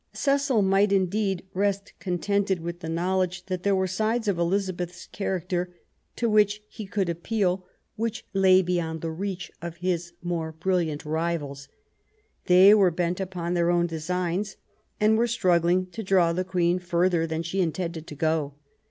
Cecil 0.13 0.63
might 0.63 0.91
indeed 0.91 1.45
rest 1.53 1.93
contented 1.99 2.59
with 2.59 2.79
the 2.79 2.89
knowledge 2.89 3.45
that 3.45 3.61
there 3.61 3.75
were 3.75 3.85
sides 3.85 4.27
of 4.27 4.39
Eliza 4.39 4.73
beth's 4.73 5.05
character, 5.05 5.75
to 6.15 6.27
which 6.27 6.63
he 6.67 6.87
could 6.87 7.07
appeal, 7.07 7.67
which 7.97 8.25
lay 8.33 8.63
beyond 8.63 9.01
the 9.01 9.11
reach 9.11 9.51
of 9.61 9.75
his 9.77 10.13
more 10.23 10.53
brilliant 10.53 11.05
rivals. 11.05 11.67
They 12.47 12.73
were 12.73 12.89
bent 12.89 13.19
upon 13.19 13.53
their 13.53 13.69
own 13.69 13.85
designs, 13.85 14.57
and 14.99 15.19
were 15.19 15.27
struggling 15.27 15.85
to 15.91 16.01
draw 16.01 16.33
the 16.33 16.43
Queen 16.43 16.79
further 16.79 17.27
than 17.27 17.43
she 17.43 17.61
intended 17.61 18.07
to 18.07 18.15
go. 18.15 18.55